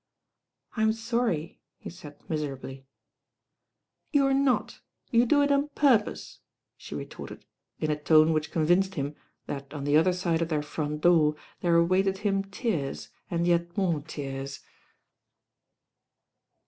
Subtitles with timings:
[0.75, 2.87] "I'm sorry," he said miserably.
[4.11, 4.79] "You're not,
[5.11, 6.39] you do it on purpose,"
[6.75, 7.45] she retorted
[7.79, 9.13] in a tone which convinced him
[9.45, 13.77] that on the other side of their front door there awaited him tears, and yet
[13.77, 14.61] more tears.